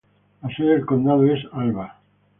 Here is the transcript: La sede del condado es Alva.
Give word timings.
La 0.41 0.49
sede 0.55 0.69
del 0.69 0.85
condado 0.87 1.23
es 1.27 1.45
Alva. 1.51 1.99